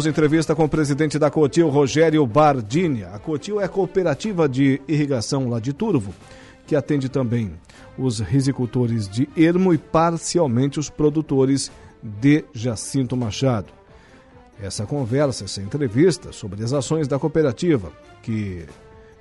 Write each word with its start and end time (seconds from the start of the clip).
temos 0.00 0.06
entrevista 0.06 0.54
com 0.54 0.64
o 0.64 0.68
presidente 0.68 1.18
da 1.18 1.30
Cotil, 1.30 1.68
Rogério 1.68 2.26
Bardini. 2.26 3.04
A 3.04 3.18
Cotil 3.18 3.60
é 3.60 3.68
cooperativa 3.68 4.48
de 4.48 4.80
irrigação 4.88 5.46
lá 5.50 5.60
de 5.60 5.74
Turvo, 5.74 6.14
que 6.66 6.74
atende 6.74 7.10
também 7.10 7.52
os 7.98 8.18
risicultores 8.18 9.06
de 9.06 9.28
Ermo 9.36 9.74
e 9.74 9.78
parcialmente 9.78 10.78
os 10.80 10.88
produtores 10.88 11.70
de 12.02 12.44
Jacinto 12.54 13.14
Machado. 13.14 13.66
Essa 14.62 14.86
conversa, 14.86 15.44
essa 15.44 15.60
entrevista 15.60 16.32
sobre 16.32 16.64
as 16.64 16.72
ações 16.72 17.06
da 17.06 17.18
cooperativa, 17.18 17.92
que 18.22 18.64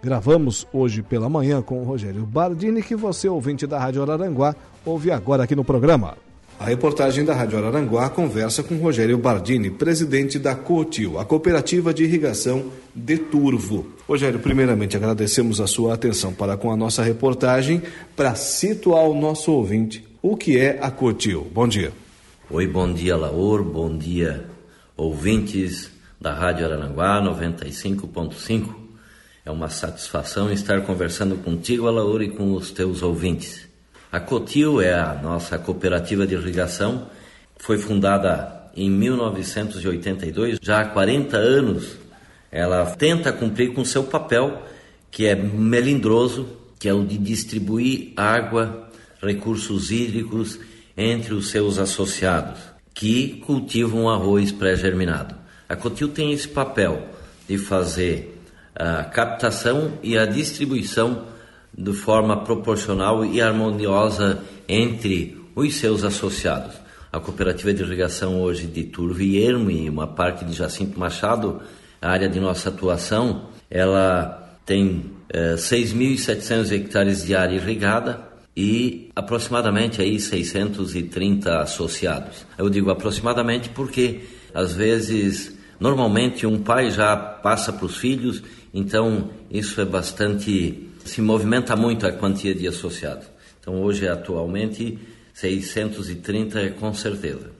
gravamos 0.01 0.65
hoje 0.71 1.01
pela 1.01 1.27
manhã 1.27 1.61
com 1.61 1.81
o 1.81 1.83
Rogério 1.83 2.25
Bardini, 2.25 2.81
que 2.81 2.95
você, 2.95 3.27
ouvinte 3.27 3.67
da 3.67 3.79
Rádio 3.79 4.01
Araranguá, 4.01 4.55
ouve 4.85 5.11
agora 5.11 5.43
aqui 5.43 5.57
no 5.57 5.65
programa. 5.65 6.15
A 6.59 6.65
reportagem 6.65 7.23
da 7.23 7.33
Rádio 7.33 7.57
Araranguá 7.57 8.09
conversa 8.09 8.61
com 8.61 8.75
Rogério 8.75 9.17
Bardini, 9.17 9.71
presidente 9.71 10.37
da 10.37 10.53
COTIL, 10.53 11.17
a 11.17 11.23
Cooperativa 11.23 11.93
de 11.93 12.03
Irrigação 12.03 12.69
de 12.93 13.17
Turvo. 13.17 13.87
Rogério, 14.05 14.41
primeiramente 14.41 14.97
agradecemos 14.97 15.61
a 15.61 15.67
sua 15.67 15.93
atenção 15.93 16.33
para 16.33 16.57
com 16.57 16.69
a 16.69 16.75
nossa 16.75 17.01
reportagem 17.01 17.81
para 18.13 18.35
situar 18.35 19.05
o 19.05 19.17
nosso 19.17 19.53
ouvinte 19.53 20.05
o 20.21 20.35
que 20.35 20.57
é 20.57 20.77
a 20.81 20.91
COTIL. 20.91 21.47
Bom 21.49 21.65
dia. 21.65 21.93
Oi, 22.51 22.67
bom 22.67 22.91
dia, 22.91 23.15
Laor, 23.15 23.63
bom 23.63 23.97
dia, 23.97 24.43
ouvintes 24.97 25.89
da 26.19 26.33
Rádio 26.33 26.65
Araranguá 26.65 27.21
95.5. 27.21 28.75
É 29.45 29.49
uma 29.49 29.69
satisfação 29.69 30.51
estar 30.51 30.81
conversando 30.81 31.37
contigo, 31.37 31.87
Alaor, 31.87 32.21
e 32.21 32.29
com 32.29 32.51
os 32.53 32.69
teus 32.71 33.01
ouvintes. 33.01 33.68
A 34.11 34.19
Cotil 34.19 34.81
é 34.81 34.91
a 34.91 35.13
nossa 35.13 35.59
cooperativa 35.59 36.25
de 36.25 36.33
irrigação, 36.33 37.07
foi 37.57 37.77
fundada 37.77 38.71
em 38.75 38.89
1982, 38.89 40.57
já 40.59 40.81
há 40.81 40.85
40 40.85 41.37
anos. 41.37 41.95
Ela 42.51 42.83
tenta 42.87 43.31
cumprir 43.31 43.71
com 43.71 43.85
seu 43.85 44.03
papel, 44.03 44.63
que 45.11 45.27
é 45.27 45.35
melindroso, 45.35 46.49
que 46.79 46.89
é 46.89 46.93
o 46.93 47.05
de 47.05 47.19
distribuir 47.19 48.13
água, 48.17 48.89
recursos 49.21 49.91
hídricos 49.91 50.59
entre 50.97 51.35
os 51.35 51.49
seus 51.49 51.77
associados, 51.77 52.59
que 52.95 53.43
cultivam 53.45 54.09
arroz 54.09 54.51
pré-germinado. 54.51 55.35
A 55.67 55.75
Cotil 55.75 56.07
tem 56.07 56.31
esse 56.31 56.47
papel 56.47 57.07
de 57.47 57.59
fazer 57.59 58.41
a 58.75 59.03
captação 59.03 59.99
e 60.01 60.17
a 60.17 60.25
distribuição 60.25 61.25
de 61.79 61.93
forma 61.93 62.43
proporcional 62.43 63.23
e 63.23 63.41
harmoniosa 63.41 64.43
entre 64.67 65.41
os 65.55 65.75
seus 65.75 66.03
associados. 66.03 66.75
A 67.11 67.21
cooperativa 67.21 67.73
de 67.73 67.81
irrigação 67.81 68.41
hoje 68.41 68.67
de 68.67 68.83
Turvo 68.83 69.21
e 69.21 69.41
Ermo 69.41 69.71
e 69.71 69.89
uma 69.89 70.05
parte 70.05 70.43
de 70.43 70.51
Jacinto 70.51 70.99
Machado, 70.99 71.61
a 72.01 72.11
área 72.11 72.27
de 72.27 72.37
nossa 72.37 72.67
atuação, 72.67 73.45
ela 73.71 74.59
tem 74.65 75.05
eh, 75.29 75.55
6.700 75.55 76.71
hectares 76.73 77.25
de 77.25 77.33
área 77.33 77.55
irrigada 77.55 78.27
e 78.55 79.09
aproximadamente 79.15 80.01
aí 80.01 80.19
630 80.19 81.61
associados. 81.61 82.45
Eu 82.57 82.69
digo 82.69 82.91
aproximadamente 82.91 83.69
porque 83.69 84.21
às 84.53 84.73
vezes, 84.73 85.57
normalmente 85.79 86.45
um 86.45 86.59
pai 86.59 86.91
já 86.91 87.15
passa 87.15 87.71
para 87.71 87.85
os 87.85 87.95
filhos, 87.95 88.43
então 88.73 89.29
isso 89.49 89.79
é 89.79 89.85
bastante 89.85 90.88
se 91.05 91.21
movimenta 91.21 91.75
muito 91.75 92.05
a 92.05 92.11
quantia 92.11 92.53
de 92.53 92.67
associados. 92.67 93.27
Então 93.59 93.81
hoje 93.81 94.07
atualmente 94.07 94.97
630 95.33 96.59
é 96.59 96.69
com 96.69 96.93
certeza. 96.93 97.51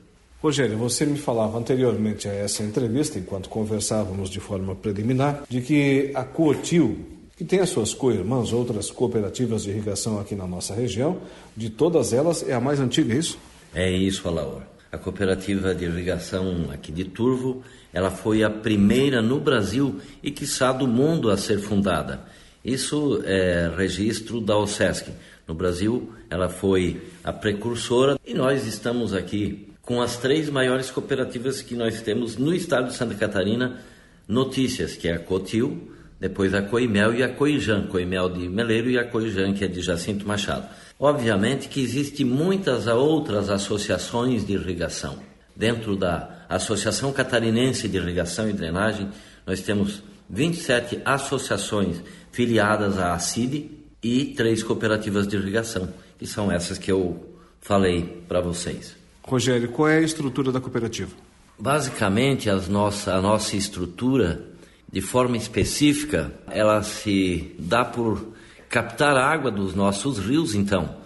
Rogério, 0.41 0.77
você 0.77 1.05
me 1.05 1.17
falava 1.17 1.57
anteriormente 1.57 2.27
a 2.27 2.33
essa 2.33 2.63
entrevista, 2.63 3.19
enquanto 3.19 3.49
conversávamos 3.49 4.29
de 4.29 4.39
forma 4.39 4.73
preliminar, 4.73 5.43
de 5.49 5.61
que 5.61 6.11
a 6.15 6.23
Cotil, 6.23 6.97
que 7.35 7.43
tem 7.43 7.59
as 7.59 7.69
suas 7.69 7.93
co-irmãs, 7.93 8.53
outras 8.53 8.89
cooperativas 8.89 9.63
de 9.63 9.71
irrigação 9.71 10.17
aqui 10.17 10.35
na 10.35 10.47
nossa 10.47 10.73
região, 10.73 11.17
de 11.58 11.69
todas 11.69 12.14
elas 12.14 12.47
é 12.47 12.53
a 12.53 12.59
mais 12.61 12.80
antiga, 12.80 13.14
é 13.14 13.17
isso? 13.17 13.37
É 13.75 13.91
isso, 13.91 14.27
Alaor. 14.30 14.61
A 14.91 14.97
cooperativa 14.97 15.75
de 15.75 15.85
irrigação 15.85 16.69
aqui 16.71 16.91
de 16.91 17.03
Turvo, 17.03 17.61
ela 17.93 18.09
foi 18.09 18.41
a 18.41 18.49
primeira 18.49 19.21
no 19.21 19.39
Brasil 19.41 19.99
e 20.23 20.31
quiçá 20.31 20.71
do 20.71 20.87
mundo 20.87 21.30
a 21.30 21.37
ser 21.37 21.59
fundada. 21.59 22.21
Isso 22.69 23.23
é 23.25 23.71
registro 23.75 24.39
da 24.39 24.55
OSESC. 24.55 25.11
No 25.47 25.55
Brasil, 25.55 26.13
ela 26.30 26.49
foi 26.49 27.02
a 27.23 27.33
precursora 27.33 28.19
e 28.23 28.35
nós 28.35 28.67
estamos 28.67 29.11
aqui 29.11 29.69
com 29.81 29.99
as 29.99 30.17
três 30.17 30.52
maiores 30.52 30.91
cooperativas 30.91 31.63
que 31.63 31.73
nós 31.73 31.99
temos 32.03 32.37
no 32.37 32.53
estado 32.53 32.89
de 32.89 32.93
Santa 32.93 33.15
Catarina, 33.15 33.79
notícias, 34.27 34.95
que 34.95 35.08
é 35.08 35.13
a 35.13 35.19
Cotil, 35.19 35.91
depois 36.19 36.53
a 36.53 36.61
Coimel 36.61 37.15
e 37.15 37.23
a 37.23 37.29
Coijan, 37.29 37.87
Coimel 37.87 38.29
de 38.29 38.47
Meleiro 38.47 38.87
e 38.91 38.99
a 38.99 39.03
Coijan, 39.03 39.52
que 39.53 39.65
é 39.65 39.67
de 39.67 39.81
Jacinto 39.81 40.27
Machado. 40.27 40.69
Obviamente 40.99 41.69
que 41.69 41.81
existem 41.81 42.23
muitas 42.23 42.85
outras 42.85 43.49
associações 43.49 44.45
de 44.45 44.53
irrigação. 44.53 45.17
Dentro 45.55 45.95
da 45.95 46.45
Associação 46.47 47.11
Catarinense 47.11 47.87
de 47.87 47.97
Irrigação 47.97 48.47
e 48.47 48.53
Drenagem, 48.53 49.09
nós 49.43 49.59
temos 49.61 50.03
27 50.29 51.01
associações 51.03 52.01
filiadas 52.31 52.97
à 52.97 53.13
ACID 53.13 53.71
e 54.01 54.25
três 54.27 54.61
cooperativas 54.63 55.27
de 55.27 55.35
irrigação, 55.35 55.93
que 56.17 56.27
são 56.27 56.51
essas 56.51 56.77
que 56.77 56.91
eu 56.91 57.35
falei 57.59 58.23
para 58.27 58.39
vocês. 58.39 58.95
Rogério, 59.23 59.69
qual 59.69 59.89
é 59.89 59.97
a 59.97 60.01
estrutura 60.01 60.51
da 60.51 60.61
cooperativa? 60.61 61.11
Basicamente, 61.57 62.49
as 62.49 62.67
nossa, 62.67 63.13
a 63.13 63.21
nossa 63.21 63.55
estrutura, 63.55 64.45
de 64.91 65.01
forma 65.01 65.35
específica, 65.35 66.33
ela 66.47 66.81
se 66.83 67.53
dá 67.59 67.83
por 67.83 68.33
captar 68.69 69.17
água 69.17 69.51
dos 69.51 69.75
nossos 69.75 70.19
rios, 70.19 70.55
então. 70.55 70.97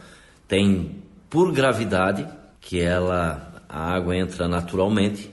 Tem 0.47 1.01
por 1.29 1.51
gravidade, 1.51 2.27
que 2.61 2.79
ela 2.79 3.51
a 3.67 3.91
água 3.91 4.15
entra 4.15 4.47
naturalmente, 4.47 5.32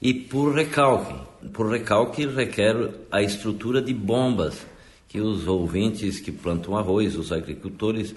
e 0.00 0.14
por 0.14 0.54
recalque. 0.54 1.14
Por 1.52 1.70
recalque 1.70 2.26
requer 2.26 2.74
a 3.10 3.22
estrutura 3.22 3.80
de 3.80 3.94
bombas 3.94 4.66
que 5.08 5.20
os 5.20 5.46
ouvintes 5.46 6.20
que 6.20 6.30
plantam 6.30 6.76
arroz, 6.76 7.16
os 7.16 7.32
agricultores, 7.32 8.14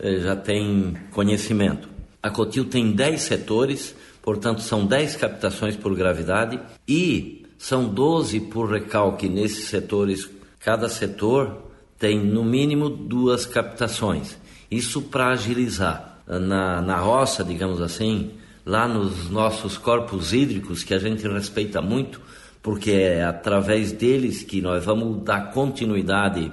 eh, 0.00 0.18
já 0.18 0.34
têm 0.34 0.96
conhecimento. 1.12 1.88
A 2.22 2.30
Cotil 2.30 2.64
tem 2.64 2.92
10 2.92 3.20
setores, 3.20 3.94
portanto 4.22 4.60
são 4.60 4.86
10 4.86 5.16
captações 5.16 5.76
por 5.76 5.94
gravidade 5.94 6.58
e 6.86 7.44
são 7.58 7.88
12 7.88 8.40
por 8.40 8.70
recalque 8.70 9.28
nesses 9.28 9.66
setores. 9.66 10.28
Cada 10.58 10.88
setor 10.88 11.70
tem 11.98 12.18
no 12.18 12.44
mínimo 12.44 12.88
duas 12.88 13.46
captações. 13.46 14.36
Isso 14.70 15.02
para 15.02 15.28
agilizar. 15.28 16.10
Na, 16.26 16.80
na 16.80 16.96
roça, 16.96 17.44
digamos 17.44 17.80
assim, 17.80 18.30
lá 18.64 18.86
nos 18.86 19.28
nossos 19.30 19.76
corpos 19.76 20.32
hídricos, 20.32 20.84
que 20.84 20.94
a 20.94 20.98
gente 20.98 21.26
respeita 21.26 21.80
muito, 21.80 22.20
porque 22.62 22.92
é 22.92 23.24
através 23.24 23.92
deles 23.92 24.42
que 24.42 24.60
nós 24.60 24.84
vamos 24.84 25.24
dar 25.24 25.50
continuidade 25.52 26.52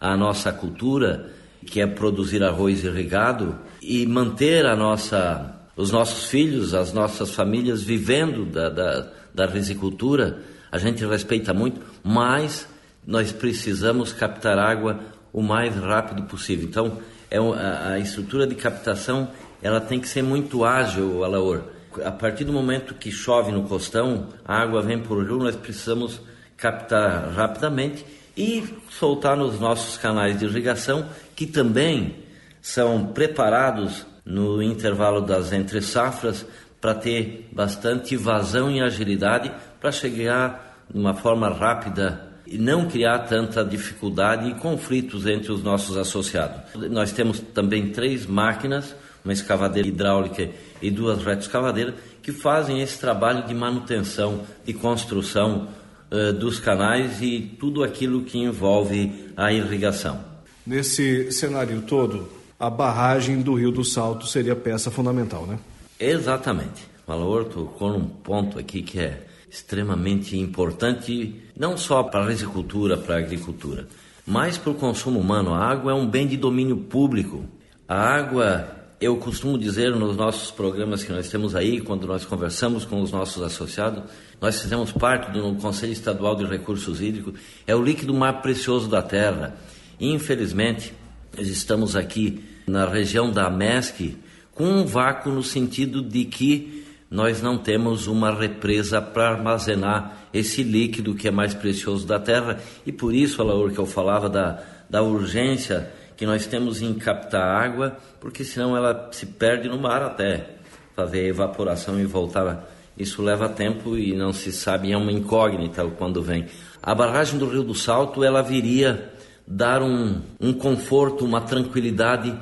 à 0.00 0.16
nossa 0.16 0.52
cultura, 0.52 1.30
que 1.66 1.80
é 1.80 1.86
produzir 1.86 2.42
arroz 2.42 2.84
irrigado 2.84 3.58
e 3.82 4.06
manter 4.06 4.64
a 4.66 4.76
nossa, 4.76 5.60
os 5.76 5.90
nossos 5.90 6.28
filhos, 6.28 6.74
as 6.74 6.92
nossas 6.92 7.34
famílias 7.34 7.82
vivendo 7.82 8.44
da, 8.46 8.68
da, 8.68 9.10
da 9.34 9.46
risicultura. 9.46 10.40
A 10.70 10.78
gente 10.78 11.04
respeita 11.04 11.52
muito, 11.52 11.80
mas 12.04 12.68
nós 13.06 13.32
precisamos 13.32 14.12
captar 14.12 14.58
água 14.58 15.00
o 15.32 15.42
mais 15.42 15.74
rápido 15.74 16.22
possível. 16.24 16.68
Então, 16.68 16.98
é 17.30 17.38
a, 17.38 17.98
estrutura 17.98 18.46
de 18.46 18.54
captação 18.54 19.28
ela 19.62 19.80
tem 19.80 20.00
que 20.00 20.08
ser 20.08 20.22
muito 20.22 20.64
ágil, 20.64 21.24
Alaor 21.24 21.78
a 22.04 22.10
partir 22.10 22.44
do 22.44 22.52
momento 22.52 22.94
que 22.94 23.10
chove 23.10 23.50
no 23.50 23.64
costão, 23.64 24.28
a 24.44 24.60
água 24.60 24.82
vem 24.82 24.98
por 24.98 25.24
rio, 25.24 25.38
nós 25.38 25.56
precisamos 25.56 26.20
captar 26.56 27.30
rapidamente 27.30 28.04
e 28.36 28.64
soltar 28.90 29.36
nos 29.36 29.58
nossos 29.58 29.96
canais 29.96 30.38
de 30.38 30.44
irrigação, 30.44 31.08
que 31.34 31.46
também 31.46 32.16
são 32.60 33.06
preparados 33.06 34.06
no 34.24 34.62
intervalo 34.62 35.20
das 35.20 35.52
entre 35.52 35.80
safras 35.80 36.46
para 36.80 36.94
ter 36.94 37.48
bastante 37.52 38.16
vazão 38.16 38.70
e 38.70 38.80
agilidade 38.80 39.50
para 39.80 39.90
chegar 39.90 40.84
de 40.92 40.98
uma 40.98 41.14
forma 41.14 41.48
rápida 41.48 42.28
e 42.46 42.56
não 42.56 42.88
criar 42.88 43.20
tanta 43.20 43.64
dificuldade 43.64 44.48
e 44.48 44.54
conflitos 44.54 45.26
entre 45.26 45.52
os 45.52 45.62
nossos 45.62 45.96
associados. 45.96 46.60
Nós 46.90 47.12
temos 47.12 47.40
também 47.40 47.90
três 47.90 48.26
máquinas 48.26 48.94
uma 49.28 49.32
escavadeira 49.34 49.86
hidráulica 49.86 50.48
e 50.80 50.90
duas 50.90 51.18
retroescavadeiras, 51.18 51.94
que 52.22 52.32
fazem 52.32 52.80
esse 52.80 52.98
trabalho 52.98 53.46
de 53.46 53.52
manutenção, 53.52 54.40
de 54.64 54.72
construção 54.72 55.68
uh, 56.10 56.32
dos 56.32 56.58
canais 56.58 57.20
e 57.20 57.40
tudo 57.60 57.84
aquilo 57.84 58.22
que 58.22 58.38
envolve 58.38 59.30
a 59.36 59.52
irrigação. 59.52 60.18
Nesse 60.66 61.30
cenário 61.30 61.82
todo, 61.82 62.28
a 62.58 62.70
barragem 62.70 63.42
do 63.42 63.54
Rio 63.54 63.70
do 63.70 63.84
Salto 63.84 64.26
seria 64.26 64.56
peça 64.56 64.90
fundamental, 64.90 65.46
né? 65.46 65.58
Exatamente. 66.00 66.88
Valor 67.06 67.44
tocou 67.44 67.92
num 67.92 68.06
ponto 68.06 68.58
aqui 68.58 68.82
que 68.82 68.98
é 68.98 69.26
extremamente 69.50 70.38
importante, 70.38 71.34
não 71.56 71.76
só 71.76 72.02
para 72.02 72.20
a 72.24 72.28
risicultura, 72.28 72.96
para 72.96 73.16
a 73.16 73.18
agricultura, 73.18 73.86
mas 74.26 74.56
para 74.56 74.72
o 74.72 74.74
consumo 74.74 75.20
humano. 75.20 75.52
A 75.52 75.66
água 75.66 75.92
é 75.92 75.94
um 75.94 76.06
bem 76.06 76.26
de 76.26 76.36
domínio 76.36 76.76
público. 76.76 77.44
A 77.88 77.96
água, 77.96 78.77
eu 79.00 79.16
costumo 79.16 79.56
dizer 79.56 79.94
nos 79.94 80.16
nossos 80.16 80.50
programas 80.50 81.04
que 81.04 81.12
nós 81.12 81.28
temos 81.28 81.54
aí, 81.54 81.80
quando 81.80 82.06
nós 82.06 82.24
conversamos 82.24 82.84
com 82.84 83.00
os 83.00 83.12
nossos 83.12 83.42
associados, 83.42 84.02
nós 84.40 84.60
fizemos 84.60 84.90
parte 84.90 85.30
do 85.30 85.54
Conselho 85.54 85.92
Estadual 85.92 86.34
de 86.34 86.44
Recursos 86.44 87.00
Hídricos, 87.00 87.34
é 87.66 87.76
o 87.76 87.82
líquido 87.82 88.12
mais 88.12 88.40
precioso 88.40 88.88
da 88.88 89.00
terra. 89.00 89.54
Infelizmente, 90.00 90.92
nós 91.36 91.48
estamos 91.48 91.94
aqui 91.94 92.42
na 92.66 92.86
região 92.86 93.30
da 93.30 93.48
MESC 93.48 94.16
com 94.52 94.64
um 94.64 94.84
vácuo 94.84 95.30
no 95.30 95.44
sentido 95.44 96.02
de 96.02 96.24
que 96.24 96.84
nós 97.08 97.40
não 97.40 97.56
temos 97.56 98.08
uma 98.08 98.34
represa 98.34 99.00
para 99.00 99.30
armazenar 99.30 100.28
esse 100.34 100.64
líquido 100.64 101.14
que 101.14 101.28
é 101.28 101.30
mais 101.30 101.54
precioso 101.54 102.04
da 102.04 102.18
terra 102.18 102.58
e 102.84 102.90
por 102.90 103.14
isso, 103.14 103.40
Alaur, 103.40 103.70
que 103.70 103.78
eu 103.78 103.86
falava 103.86 104.28
da, 104.28 104.60
da 104.90 105.02
urgência 105.02 105.90
que 106.18 106.26
nós 106.26 106.46
temos 106.46 106.82
em 106.82 106.92
captar 106.94 107.40
água, 107.40 107.96
porque 108.20 108.44
senão 108.44 108.76
ela 108.76 109.08
se 109.12 109.24
perde 109.24 109.68
no 109.68 109.78
mar 109.78 110.02
até 110.02 110.56
fazer 110.96 111.20
a 111.20 111.28
evaporação 111.28 111.98
e 112.00 112.04
voltar. 112.04 112.68
Isso 112.98 113.22
leva 113.22 113.48
tempo 113.48 113.96
e 113.96 114.16
não 114.16 114.32
se 114.32 114.50
sabe, 114.50 114.90
é 114.90 114.96
uma 114.96 115.12
incógnita 115.12 115.84
quando 115.96 116.20
vem. 116.20 116.46
A 116.82 116.92
barragem 116.92 117.38
do 117.38 117.46
Rio 117.48 117.62
do 117.62 117.74
Salto, 117.74 118.24
ela 118.24 118.42
viria 118.42 119.12
dar 119.46 119.80
um, 119.80 120.20
um 120.40 120.52
conforto, 120.52 121.24
uma 121.24 121.40
tranquilidade, 121.40 122.36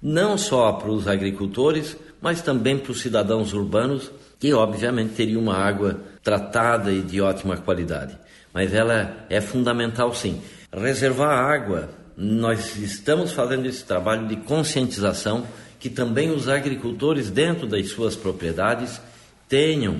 não 0.00 0.38
só 0.38 0.74
para 0.74 0.92
os 0.92 1.08
agricultores, 1.08 1.96
mas 2.22 2.40
também 2.40 2.78
para 2.78 2.92
os 2.92 3.00
cidadãos 3.00 3.52
urbanos, 3.52 4.08
que 4.38 4.54
obviamente 4.54 5.14
teriam 5.14 5.42
uma 5.42 5.56
água 5.56 5.98
tratada 6.22 6.92
e 6.92 7.02
de 7.02 7.20
ótima 7.20 7.56
qualidade. 7.56 8.16
Mas 8.54 8.72
ela 8.72 9.26
é 9.28 9.40
fundamental 9.40 10.14
sim. 10.14 10.40
Reservar 10.72 11.36
água, 11.36 11.88
nós 12.16 12.76
estamos 12.76 13.32
fazendo 13.32 13.66
esse 13.66 13.84
trabalho 13.84 14.26
de 14.26 14.36
conscientização 14.36 15.46
que 15.78 15.90
também 15.90 16.30
os 16.30 16.48
agricultores 16.48 17.30
dentro 17.30 17.66
das 17.66 17.88
suas 17.90 18.16
propriedades 18.16 19.00
tenham 19.48 19.98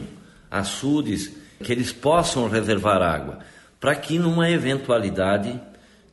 açudes 0.50 1.32
que 1.62 1.70
eles 1.70 1.92
possam 1.92 2.48
reservar 2.48 3.02
água, 3.02 3.40
para 3.78 3.94
que 3.94 4.18
numa 4.18 4.50
eventualidade 4.50 5.60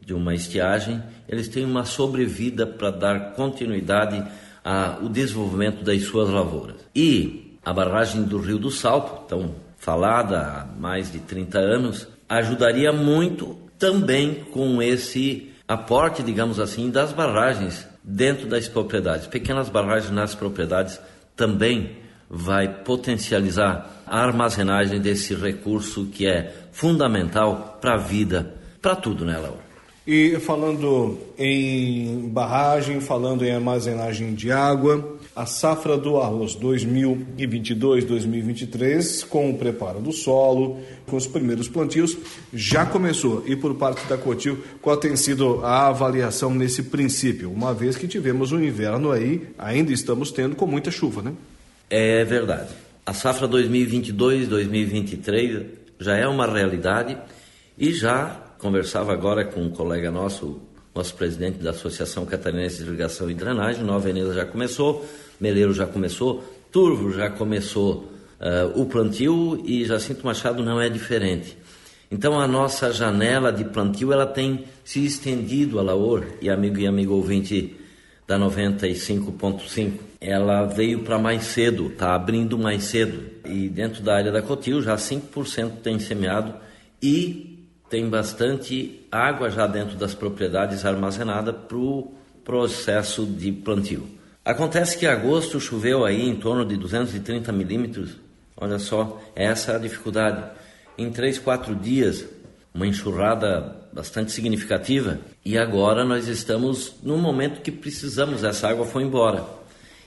de 0.02 0.14
uma 0.14 0.36
estiagem, 0.36 1.02
eles 1.28 1.48
tenham 1.48 1.70
uma 1.70 1.86
sobrevida 1.86 2.68
para 2.68 2.92
dar 2.92 3.32
continuidade 3.34 4.24
ao 4.64 5.08
desenvolvimento 5.08 5.84
das 5.84 6.04
suas 6.04 6.30
lavouras. 6.30 6.76
E 6.94 7.58
a 7.64 7.72
barragem 7.72 8.24
do 8.24 8.38
Rio 8.38 8.60
do 8.60 8.70
Salto, 8.70 9.26
tão 9.28 9.56
falada 9.78 10.40
há 10.40 10.66
mais 10.80 11.12
de 11.12 11.20
30 11.20 11.58
anos, 11.58 12.08
ajudaria 12.28 12.92
muito 12.92 13.58
também 13.78 14.46
com 14.52 14.82
esse 14.82 15.53
aporte, 15.68 16.24
digamos 16.24 16.60
assim, 16.60 16.90
das 16.90 17.14
barragens 17.14 17.88
dentro 18.04 18.48
das 18.48 18.68
propriedades. 18.68 19.28
Pequenas 19.28 19.70
barragens 19.70 20.12
nas 20.12 20.36
propriedades 20.36 21.00
também 21.36 21.98
vai 22.30 22.68
potencializar 22.68 24.04
a 24.06 24.20
armazenagem 24.20 25.00
desse 25.00 25.36
recurso 25.36 26.08
que 26.08 26.28
é 26.28 26.54
fundamental 26.72 27.78
para 27.80 27.96
a 27.96 27.98
vida, 27.98 28.56
para 28.82 28.96
tudo, 28.96 29.24
né, 29.24 29.38
Laura? 29.38 29.64
E 30.06 30.38
falando 30.40 31.18
em 31.38 32.28
barragem, 32.30 33.00
falando 33.00 33.46
em 33.46 33.52
armazenagem 33.52 34.34
de 34.34 34.52
água, 34.52 35.18
a 35.36 35.46
safra 35.46 35.96
do 35.98 36.18
arroz 36.18 36.56
2022-2023, 36.56 39.28
com 39.28 39.50
o 39.50 39.58
preparo 39.58 40.00
do 40.00 40.12
solo, 40.12 40.80
com 41.06 41.16
os 41.16 41.26
primeiros 41.28 41.68
plantios, 41.68 42.18
já 42.54 42.86
começou. 42.86 43.44
E 43.46 43.56
por 43.56 43.76
parte 43.76 44.06
da 44.08 44.18
Cotil, 44.18 44.58
qual 44.82 44.98
tem 44.98 45.16
sido 45.16 45.64
a 45.64 45.88
avaliação 45.88 46.54
nesse 46.54 46.84
princípio? 46.84 47.50
Uma 47.52 47.74
vez 47.74 47.96
que 47.96 48.08
tivemos 48.08 48.52
um 48.52 48.62
inverno 48.64 49.12
aí, 49.12 49.48
ainda 49.58 49.92
estamos 49.92 50.32
tendo 50.32 50.56
com 50.56 50.68
muita 50.68 50.92
chuva, 50.92 51.22
né? 51.22 51.34
É 51.90 52.24
verdade. 52.24 52.70
A 53.06 53.14
safra 53.14 53.46
2022-2023 53.48 55.66
já 56.00 56.16
é 56.16 56.26
uma 56.28 56.48
realidade 56.48 57.18
e 57.78 57.94
já 57.94 58.44
Conversava 58.64 59.12
agora 59.12 59.44
com 59.44 59.60
um 59.60 59.70
colega 59.70 60.10
nosso, 60.10 60.62
nosso 60.96 61.14
presidente 61.16 61.58
da 61.58 61.72
Associação 61.72 62.26
Catarinense 62.26 62.78
de 62.78 62.84
Irrigação 62.84 63.30
e 63.30 63.34
Drenagem, 63.34 63.84
Nova 63.84 64.00
Veneza 64.00 64.34
já 64.34 64.46
começou, 64.46 65.06
Meleiro 65.44 65.74
já 65.74 65.86
começou, 65.86 66.42
Turvo 66.72 67.12
já 67.12 67.30
começou 67.30 68.10
uh, 68.40 68.82
o 68.82 68.86
plantio 68.86 69.62
e 69.66 69.84
Jacinto 69.84 70.26
Machado 70.26 70.64
não 70.64 70.80
é 70.80 70.88
diferente. 70.88 71.58
Então 72.10 72.40
a 72.40 72.48
nossa 72.48 72.94
janela 72.94 73.52
de 73.52 73.66
plantio 73.66 74.14
ela 74.14 74.26
tem 74.26 74.64
se 74.86 75.04
estendido 75.04 75.80
a 75.80 75.84
Laor 75.84 76.24
e 76.42 76.50
amigo 76.50 76.80
e 76.80 76.88
amigo 76.88 77.14
ouvinte 77.14 77.76
da 78.26 78.40
95.5, 78.40 80.00
ela 80.22 80.64
veio 80.64 81.00
para 81.00 81.20
mais 81.20 81.44
cedo, 81.44 81.88
está 81.88 82.16
abrindo 82.16 82.58
mais 82.58 82.86
cedo. 82.86 83.22
E 83.46 83.68
dentro 83.68 84.02
da 84.02 84.16
área 84.16 84.32
da 84.32 84.42
Cotil 84.42 84.82
já 84.82 84.96
5% 84.96 85.82
tem 85.84 86.00
semeado 86.00 86.54
e 87.02 87.68
tem 87.90 88.10
bastante 88.10 89.06
água 89.12 89.50
já 89.50 89.68
dentro 89.68 89.98
das 89.98 90.16
propriedades 90.16 90.86
armazenada 90.86 91.52
para 91.52 91.78
o 91.78 92.14
processo 92.46 93.26
de 93.26 93.52
plantio. 93.52 94.23
Acontece 94.46 94.98
que 94.98 95.06
em 95.06 95.10
agosto 95.10 95.60
choveu 95.60 96.06
aí 96.06 96.28
em 96.28 96.36
torno 96.36 96.66
de 96.66 96.76
230 96.76 97.52
milímetros. 97.52 98.18
Olha 98.58 98.78
só, 98.78 99.22
essa 99.36 99.72
é 99.72 99.76
a 99.76 99.80
dificuldade. 99.80 100.44
Em 100.98 101.10
três, 101.10 101.40
quatro 101.40 101.76
dias, 101.76 102.26
uma 102.74 102.86
enxurrada 102.86 103.88
bastante 103.94 104.32
significativa. 104.32 105.20
E 105.46 105.58
agora 105.58 106.04
nós 106.04 106.28
estamos 106.28 106.96
no 107.02 107.18
momento 107.18 107.62
que 107.62 107.72
precisamos. 107.72 108.44
Essa 108.44 108.68
água 108.68 108.86
foi 108.86 109.04
embora 109.04 109.64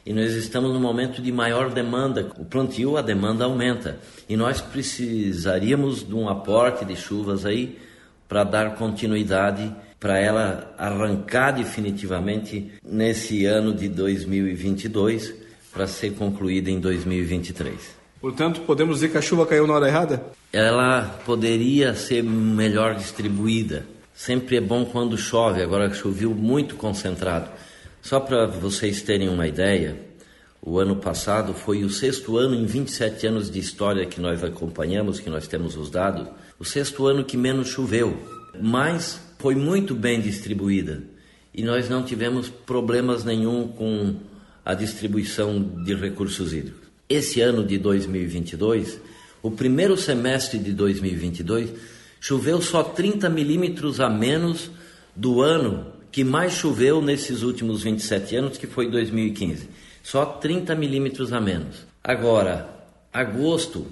e 0.06 0.12
nós 0.12 0.32
estamos 0.34 0.72
no 0.72 0.78
momento 0.78 1.20
de 1.20 1.32
maior 1.32 1.68
demanda. 1.68 2.30
O 2.38 2.44
plantio, 2.44 2.96
a 2.96 3.02
demanda 3.02 3.44
aumenta 3.44 3.98
e 4.28 4.36
nós 4.36 4.60
precisaríamos 4.60 6.06
de 6.06 6.14
um 6.14 6.28
aporte 6.28 6.84
de 6.84 6.94
chuvas 6.94 7.44
aí 7.44 7.76
para 8.28 8.44
dar 8.44 8.76
continuidade 8.76 9.74
para 9.98 10.18
ela 10.18 10.74
arrancar 10.78 11.52
definitivamente 11.52 12.72
nesse 12.84 13.46
ano 13.46 13.74
de 13.74 13.88
2022 13.88 15.34
para 15.72 15.86
ser 15.86 16.12
concluída 16.14 16.70
em 16.70 16.80
2023. 16.80 17.96
Portanto, 18.20 18.62
podemos 18.62 18.96
dizer 18.96 19.10
que 19.10 19.18
a 19.18 19.22
chuva 19.22 19.46
caiu 19.46 19.66
na 19.66 19.74
hora 19.74 19.88
errada? 19.88 20.22
Ela 20.52 21.20
poderia 21.24 21.94
ser 21.94 22.22
melhor 22.22 22.94
distribuída. 22.94 23.86
Sempre 24.14 24.56
é 24.56 24.60
bom 24.60 24.84
quando 24.86 25.18
chove, 25.18 25.62
agora 25.62 25.92
choveu 25.92 26.30
muito 26.34 26.76
concentrado. 26.76 27.50
Só 28.00 28.18
para 28.18 28.46
vocês 28.46 29.02
terem 29.02 29.28
uma 29.28 29.46
ideia, 29.46 30.00
o 30.62 30.78
ano 30.78 30.96
passado 30.96 31.52
foi 31.52 31.84
o 31.84 31.90
sexto 31.90 32.38
ano 32.38 32.54
em 32.54 32.64
27 32.64 33.26
anos 33.26 33.50
de 33.50 33.58
história 33.58 34.06
que 34.06 34.20
nós 34.20 34.42
acompanhamos, 34.42 35.20
que 35.20 35.28
nós 35.28 35.46
temos 35.46 35.76
os 35.76 35.90
dados, 35.90 36.26
o 36.58 36.64
sexto 36.64 37.06
ano 37.06 37.24
que 37.24 37.36
menos 37.36 37.68
choveu, 37.68 38.16
mas 38.60 39.20
foi 39.38 39.54
muito 39.54 39.94
bem 39.94 40.20
distribuída 40.20 41.02
e 41.54 41.62
nós 41.62 41.88
não 41.88 42.02
tivemos 42.02 42.48
problemas 42.48 43.24
nenhum 43.24 43.68
com 43.68 44.16
a 44.64 44.74
distribuição 44.74 45.60
de 45.84 45.94
recursos 45.94 46.52
hídricos. 46.52 46.86
Esse 47.08 47.40
ano 47.40 47.64
de 47.64 47.78
2022, 47.78 49.00
o 49.42 49.50
primeiro 49.50 49.96
semestre 49.96 50.58
de 50.58 50.72
2022, 50.72 51.70
choveu 52.20 52.60
só 52.60 52.82
30 52.82 53.28
milímetros 53.28 54.00
a 54.00 54.10
menos 54.10 54.70
do 55.14 55.40
ano 55.40 55.92
que 56.10 56.24
mais 56.24 56.54
choveu 56.54 57.00
nesses 57.00 57.42
últimos 57.42 57.82
27 57.82 58.36
anos, 58.36 58.58
que 58.58 58.66
foi 58.66 58.90
2015. 58.90 59.68
Só 60.02 60.24
30 60.24 60.74
milímetros 60.74 61.32
a 61.32 61.40
menos. 61.40 61.86
Agora, 62.02 62.68
agosto, 63.12 63.86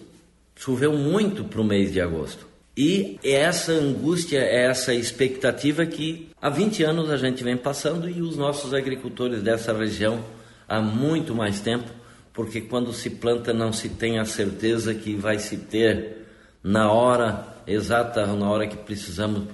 choveu 0.56 0.92
muito 0.94 1.44
para 1.44 1.60
o 1.60 1.64
mês 1.64 1.92
de 1.92 2.00
agosto. 2.00 2.46
E 2.76 3.20
essa 3.22 3.72
angústia, 3.72 4.40
essa 4.40 4.92
expectativa 4.92 5.86
que 5.86 6.28
há 6.42 6.50
20 6.50 6.82
anos 6.82 7.10
a 7.10 7.16
gente 7.16 7.44
vem 7.44 7.56
passando 7.56 8.08
e 8.08 8.20
os 8.20 8.36
nossos 8.36 8.74
agricultores 8.74 9.42
dessa 9.42 9.72
região 9.72 10.24
há 10.68 10.80
muito 10.80 11.34
mais 11.34 11.60
tempo, 11.60 11.88
porque 12.32 12.60
quando 12.60 12.92
se 12.92 13.10
planta 13.10 13.52
não 13.52 13.72
se 13.72 13.88
tem 13.90 14.18
a 14.18 14.24
certeza 14.24 14.92
que 14.92 15.14
vai 15.14 15.38
se 15.38 15.56
ter 15.56 16.26
na 16.62 16.90
hora 16.90 17.46
exata, 17.66 18.26
na 18.26 18.50
hora 18.50 18.66
que 18.66 18.76
precisamos 18.76 19.44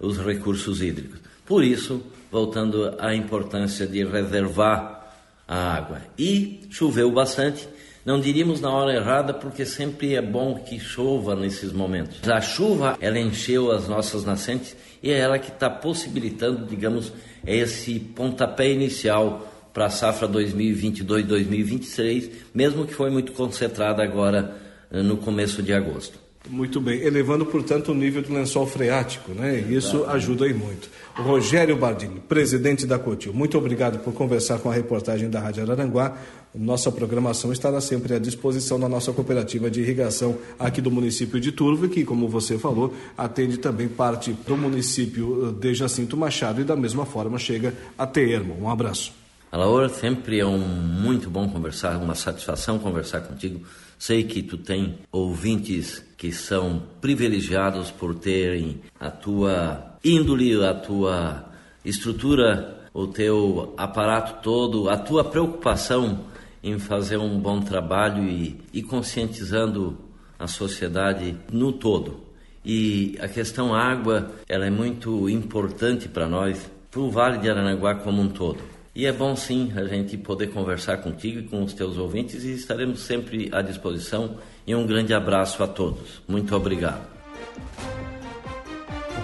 os 0.00 0.18
recursos 0.18 0.80
hídricos. 0.80 1.20
Por 1.44 1.62
isso, 1.62 2.02
voltando 2.30 2.94
à 2.98 3.14
importância 3.14 3.86
de 3.86 4.02
reservar 4.04 5.14
a 5.46 5.74
água. 5.74 6.00
E 6.18 6.62
choveu 6.70 7.10
bastante, 7.10 7.68
não 8.04 8.20
diríamos 8.20 8.60
na 8.60 8.70
hora 8.70 8.94
errada, 8.94 9.32
porque 9.32 9.64
sempre 9.64 10.14
é 10.14 10.22
bom 10.22 10.56
que 10.56 10.78
chova 10.78 11.34
nesses 11.36 11.72
momentos. 11.72 12.28
A 12.28 12.40
chuva, 12.40 12.96
ela 13.00 13.18
encheu 13.18 13.70
as 13.70 13.88
nossas 13.88 14.24
nascentes 14.24 14.76
e 15.02 15.10
é 15.10 15.18
ela 15.18 15.38
que 15.38 15.50
está 15.50 15.70
possibilitando, 15.70 16.66
digamos, 16.66 17.12
esse 17.46 17.98
pontapé 17.98 18.70
inicial 18.70 19.48
para 19.72 19.86
a 19.86 19.90
safra 19.90 20.28
2022-2023, 20.28 22.30
mesmo 22.54 22.86
que 22.86 22.94
foi 22.94 23.10
muito 23.10 23.32
concentrada 23.32 24.02
agora 24.02 24.54
eh, 24.90 25.02
no 25.02 25.16
começo 25.16 25.62
de 25.62 25.72
agosto. 25.72 26.21
Muito 26.50 26.80
bem, 26.80 27.00
elevando, 27.00 27.46
portanto, 27.46 27.92
o 27.92 27.94
nível 27.94 28.20
do 28.20 28.32
lençol 28.32 28.66
freático, 28.66 29.32
né? 29.32 29.60
Isso 29.60 30.04
ajuda 30.06 30.44
aí 30.44 30.52
muito. 30.52 30.90
Rogério 31.14 31.76
Bardini, 31.76 32.20
presidente 32.20 32.84
da 32.84 32.98
Cotil, 32.98 33.32
muito 33.32 33.56
obrigado 33.56 34.00
por 34.00 34.12
conversar 34.12 34.58
com 34.58 34.68
a 34.68 34.74
reportagem 34.74 35.30
da 35.30 35.38
Rádio 35.38 35.62
Araranguá. 35.62 36.16
Nossa 36.54 36.90
programação 36.90 37.52
estará 37.52 37.80
sempre 37.80 38.14
à 38.14 38.18
disposição 38.18 38.78
da 38.78 38.88
nossa 38.88 39.12
cooperativa 39.12 39.70
de 39.70 39.80
irrigação 39.80 40.36
aqui 40.58 40.80
do 40.80 40.90
município 40.90 41.40
de 41.40 41.52
Turvo, 41.52 41.88
que, 41.88 42.04
como 42.04 42.28
você 42.28 42.58
falou, 42.58 42.92
atende 43.16 43.56
também 43.56 43.88
parte 43.88 44.32
do 44.46 44.56
município 44.56 45.52
de 45.52 45.74
Jacinto 45.74 46.16
Machado 46.16 46.60
e 46.60 46.64
da 46.64 46.76
mesma 46.76 47.06
forma 47.06 47.38
chega 47.38 47.72
até 47.96 48.20
Ermo. 48.20 48.56
Um 48.60 48.68
abraço. 48.68 49.12
Alaor, 49.50 49.88
sempre 49.90 50.40
é 50.40 50.46
um 50.46 50.58
muito 50.58 51.28
bom 51.30 51.48
conversar, 51.48 51.98
uma 51.98 52.14
satisfação 52.14 52.78
conversar 52.78 53.20
contigo. 53.20 53.60
Sei 54.02 54.24
que 54.24 54.42
tu 54.42 54.58
tem 54.58 54.98
ouvintes 55.12 56.04
que 56.18 56.32
são 56.32 56.82
privilegiados 57.00 57.92
por 57.92 58.16
terem 58.16 58.80
a 58.98 59.12
tua 59.12 59.96
índole, 60.02 60.60
a 60.60 60.74
tua 60.74 61.44
estrutura, 61.84 62.88
o 62.92 63.06
teu 63.06 63.72
aparato 63.76 64.42
todo, 64.42 64.90
a 64.90 64.96
tua 64.96 65.22
preocupação 65.22 66.24
em 66.64 66.80
fazer 66.80 67.16
um 67.16 67.38
bom 67.38 67.60
trabalho 67.60 68.24
e, 68.24 68.60
e 68.72 68.82
conscientizando 68.82 69.96
a 70.36 70.48
sociedade 70.48 71.36
no 71.52 71.72
todo. 71.72 72.24
E 72.64 73.16
a 73.20 73.28
questão 73.28 73.72
água, 73.72 74.32
ela 74.48 74.66
é 74.66 74.70
muito 74.70 75.30
importante 75.30 76.08
para 76.08 76.28
nós, 76.28 76.68
para 76.90 77.00
o 77.00 77.08
Vale 77.08 77.38
de 77.38 77.48
Aranaguá 77.48 77.94
como 77.94 78.20
um 78.20 78.28
todo. 78.28 78.81
E 78.94 79.06
é 79.06 79.12
bom 79.12 79.34
sim 79.34 79.72
a 79.74 79.84
gente 79.84 80.18
poder 80.18 80.48
conversar 80.48 80.98
contigo 80.98 81.38
e 81.38 81.42
com 81.44 81.62
os 81.64 81.72
teus 81.72 81.96
ouvintes 81.96 82.44
e 82.44 82.52
estaremos 82.52 83.00
sempre 83.00 83.48
à 83.50 83.62
disposição. 83.62 84.36
E 84.66 84.74
um 84.74 84.86
grande 84.86 85.14
abraço 85.14 85.62
a 85.62 85.66
todos. 85.66 86.22
Muito 86.28 86.54
obrigado. 86.54 87.00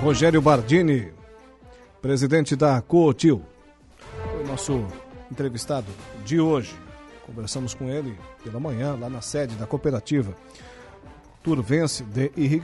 Rogério 0.00 0.40
Bardini, 0.40 1.12
presidente 2.00 2.56
da 2.56 2.80
Cootil, 2.80 3.44
foi 4.32 4.44
nosso 4.44 4.86
entrevistado 5.30 5.88
de 6.24 6.40
hoje. 6.40 6.74
Conversamos 7.26 7.74
com 7.74 7.90
ele 7.90 8.16
pela 8.42 8.58
manhã 8.58 8.96
lá 8.98 9.10
na 9.10 9.20
sede 9.20 9.54
da 9.56 9.66
cooperativa 9.66 10.34
Turvense 11.42 12.04
de 12.04 12.32
Irrigação. 12.36 12.58